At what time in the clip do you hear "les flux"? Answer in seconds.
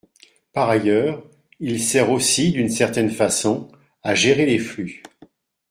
4.47-5.03